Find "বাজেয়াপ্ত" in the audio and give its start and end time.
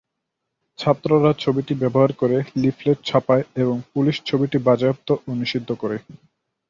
4.67-5.07